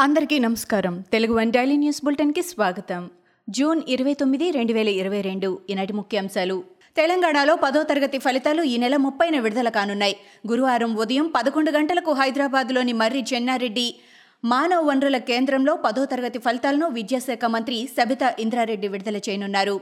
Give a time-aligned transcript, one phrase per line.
[0.00, 1.00] అందరికీ నమస్కారం.
[1.00, 3.10] Telugu one daily news బులెటిన్కి స్వాగతం.
[3.50, 5.58] జూన్ ఇరవై తొమ్మిది రెండు వేల ఇరవై రెండు.
[5.70, 6.64] ఈనాటి ముఖ్యాంశాలు.
[6.96, 10.16] తెలంగాణలో పదో తరగతి ఫలితాలు ఈ నెల ముప్పైన విడుదల కానున్నాయి.
[10.48, 13.94] గురువారం ఉదయం పదకొండు గంటలకు హైదరాబాద్లోని మర్రి చెన్నారెడ్డి
[14.44, 19.80] మానవ వనరుల కేంద్రంలో పదో తరగతి ఫలితాలను విద్యాశాఖ మంత్రి సబితా ఇంద్రారెడ్డి విడుదల చేయనున్నారు.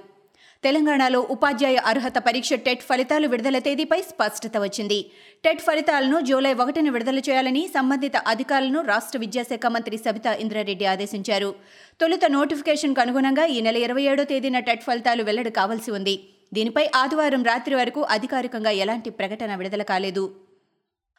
[0.65, 4.99] తెలంగాణలో ఉపాధ్యాయ అర్హత పరీక్ష టెట్ ఫలితాలు విడుదల తేదీపై స్పష్టత వచ్చింది.
[5.45, 11.51] టెట్ ఫలితాలను జూలై ఒకటిన విడుదల చేయాలని సంబంధిత అధికారులను రాష్ట్ర విద్యాశాఖ మంత్రి సబితా ఇంద్రారెడ్డి ఆదేశించారు.
[12.01, 16.17] తొలుత నోటిఫికేషన్కు అనుగుణంగా ఈ నెల ఇరవై ఏడో తేదీన టెట్ ఫలితాలు వెల్లడి కావాల్సి ఉంది.
[16.57, 20.27] దీనిపై ఆదివారం రాత్రి వరకు అధికారికంగా ఎలాంటి ప్రకటన విడుదల కాలేదు.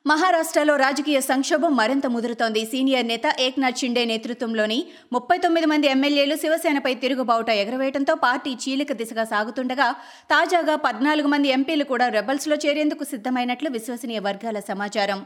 [0.05, 2.62] మహారాష్ట్రలో రాజకీయ సంక్షోభం మరింత ముదురుతోంది.
[2.71, 4.77] సీనియర్ నేత ఏక్నాథ్ షిండే నేతృత్వంలోని
[5.16, 9.88] ముప్పై తొమ్మిది మంది ఎమ్మెల్యేలు శివసేనపై తిరుగుబావుట ఎగరవేయడంతో పార్టీ చీలిక దిశగా సాగుతుండగా
[10.31, 15.22] తాజాగా పద్నాలుగు మంది ఎంపీలు కూడా రెబల్స్లో చేరేందుకు సిద్ధమైనట్లు విశ్వసనీయ వర్గాల సమాచారం.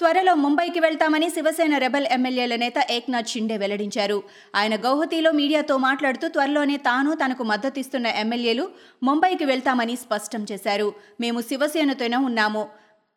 [0.00, 4.18] త్వరలో ముంబైకి వెళ్తామని శివసేన రెబల్ ఎమ్మెల్యేల నేత ఏక్నాథ్ షిండే వెల్లడించారు.
[4.58, 8.66] ఆయన గౌహతిలో మీడియాతో మాట్లాడుతూ త్వరలోనే తాను తనకు మద్దతిస్తున్న ఎమ్మెల్యేలు
[9.02, 10.90] ముంబైకి వెళ్తామని స్పష్టం చేశారు.
[11.20, 12.62] మేము శివసేనతోనే ఉన్నాము.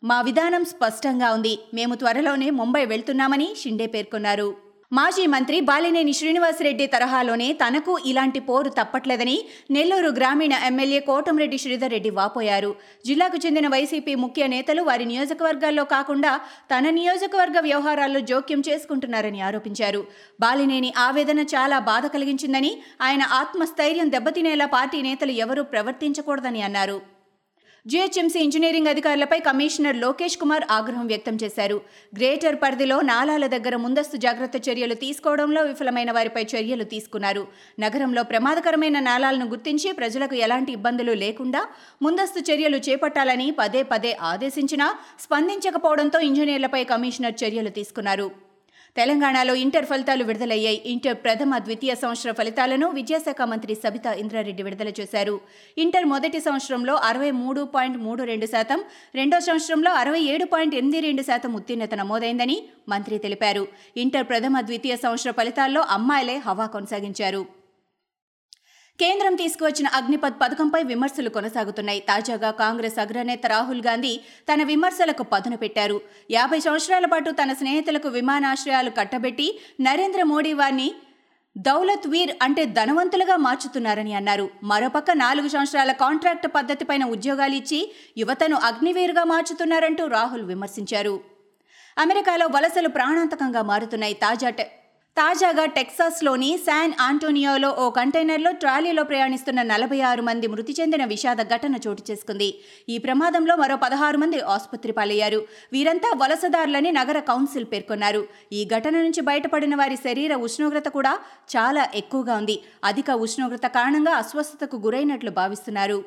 [0.04, 1.60] మా విధానం స్పష్టంగా ఉంది.
[1.74, 4.50] మేము త్వరలోనే ముంబై వెళ్తున్నామని షిండే పేర్కొన్నారు.
[4.92, 9.36] మాజీ మంత్రి బాలినేని శ్రీనివాసరెడ్డి తరహాలోనే తనకు ఇలాంటి పోరు తప్పట్లేదని
[9.76, 12.72] నెల్లూరు గ్రామీణ ఎమ్మెల్యే కోటంరెడ్డి శ్రీధర్ రెడ్డి వాపోయారు.
[13.06, 16.34] జిల్లాకు చెందిన వైసీపీ ముఖ్య నేతలు వారి నియోజకవర్గాల్లో కాకుండా
[16.74, 20.04] తన నియోజకవర్గ వ్యవహారాల్లో జోక్యం చేసుకుంటున్నారని ఆరోపించారు.
[20.40, 27.00] బాలినేని ఆవేదన చాలా బాధ కలిగించిందని ఆయన ఆత్మస్థైర్యం దెబ్బతినేలా పార్టీ నేతలు ఎవరూ ప్రవర్తించకూడదని అన్నారు.
[27.86, 31.78] జీహెచ్ఎంసీ ఇంజనీరింగ్ అధికారులపై కమిషనర్ లోకేష్ కుమార్ ఆగ్రహం వ్యక్తం చేశారు.
[32.18, 37.44] గ్రేటర్ పరిధిలో నాలాల దగ్గర ముందస్తు జాగ్రత్త చర్యలు తీసుకోవడంలో విఫలమైన వారిపై చర్యలు తీసుకున్నారు.
[37.86, 41.64] నగరంలో ప్రమాదకరమైన నాలాలను గుర్తించి ప్రజలకు ఎలాంటి ఇబ్బందులు లేకుండా
[42.02, 44.90] ముందస్తు చర్యలు చేపట్టాలని పదే పదే ఆదేశించినా
[45.26, 48.30] స్పందించకపోవడంతో ఇంజనీర్లపై కమిషనర్ చర్యలు తీసుకున్నారు.
[48.96, 50.82] తెలంగాణలో ఇంటర్ ఫలితాలు విడుదలయ్యాయి.
[50.86, 55.42] ఇంటర్ ప్రథమ ద్వితీయ సంవత్సర ఫలితాలను విద్యాశాఖ మంత్రి సబితా ఇంద్రారెడ్డి విడుదల చేశారు.
[55.78, 58.84] ఇంటర్ మొదటి సంవత్సరంలో అరవై మూడు పాయింట్ మూడు రెండు శాతం
[59.16, 63.68] రెండో సంవత్సరంలో అరవై ఏడు పాయింట్ ఎనిమిది రెండు శాతం ఉత్తీర్ణత నమోదైందని మంత్రి తెలిపారు.
[63.98, 67.61] ఇంటర్ ప్రథమ ద్వితీయ సంవత్సర ఫలితాల్లో అమ్మాయిలే హవా కొనసాగించారు.
[69.02, 72.00] కేంద్రం తీసుకువచ్చిన అగ్నిపథ్ పథకంపై విమర్శలు కొనసాగుతున్నాయి.
[72.10, 74.12] తాజాగా కాంగ్రెస్ అగ్రనేత రాహుల్ గాంధీ
[74.50, 75.98] తన విమర్శలకు పదును పెట్టారు.
[76.32, 79.48] యాభై సంవత్సరాల పాటు తన స్నేహితులకు విమానాశ్రయాలు కట్టబెట్టి
[79.88, 80.90] నరేంద్ర మోడీ వారిని
[81.56, 84.46] దౌలత్ వీర్ అంటే ధనవంతులుగా మార్చుతున్నారని అన్నారు.
[84.64, 87.82] మరోపక్క నాలుగు సంవత్సరాల కాంట్రాక్ట్ పద్ధతిపైన ఉద్యోగాలు ఇచ్చి
[88.18, 91.16] యువతను అగ్నివీరుగా మార్చుతున్నారంటూ రాహుల్ విమర్శించారు.
[91.98, 94.18] అమెరికాలో వలసలు ప్రాణాంతకంగా మారుతున్నాయి.
[94.26, 94.52] తాజా
[95.18, 101.76] తాజాగా టెక్సాస్లోని శాన్ ఆంటోనియోలో ఓ కంటైనర్లో ట్రాలీలో ప్రయాణిస్తున్న నలభై ఆరు మంది మృతి చెందిన విషాద ఘటన
[101.86, 102.48] చోటు చేసుకుంది.
[102.90, 105.40] ఈ ప్రమాదంలో మరో పదహారు మంది ఆసుపత్రి పాలయ్యారు.
[105.74, 108.24] వీరంతా వలసదారులని నగర కౌన్సిల్ పేర్కొన్నారు.
[108.54, 111.14] ఈ ఘటన నుంచి బయటపడిన వారి శరీర ఉష్ణోగ్రత కూడా
[111.56, 112.58] చాలా ఎక్కువగా ఉంది.
[112.92, 116.00] అధిక ఉష్ణోగ్రత కారణంగా అస్వస్థతకు గురైనట్లు భావిస్తున్నారు.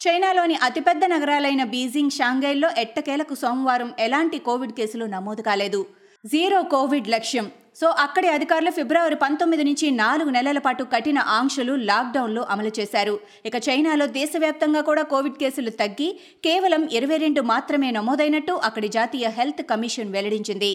[0.00, 5.80] చైనాలోని అతిపెద్ద నగరాలైన బీజింగ్ షాంఘైల్లో ఎట్టకేలకు సోమవారం ఎలాంటి కోవిడ్ కేసులు నమోదు కాలేదు.
[6.24, 7.46] జీరో కోవిడ్ లక్ష్యం.
[7.80, 13.14] సో అక్కడి అధికారులు ఫిబ్రవరి పంతొమ్మిది నుంచి నాలుగు నెలల పాటు కఠిన ఆంక్షలు లాక్డౌన్లు అమలు చేశారు.
[13.46, 16.08] ఇక చైనాలో దేశవ్యాప్తంగా కూడా కోవిడ్ కేసులు తగ్గి
[16.44, 20.72] కేవలం ఇరవై రెండు మాత్రమే నమోదైనట్టు అక్కడి జాతీయ హెల్త్ కమిషన్ వెల్లడించింది.